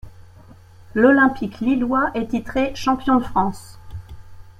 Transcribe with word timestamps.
L'Olympique 0.95 1.59
lillois 1.59 2.09
est 2.15 2.25
titré 2.31 2.73
champion 2.73 3.17
de 3.19 3.23
France. 3.23 3.77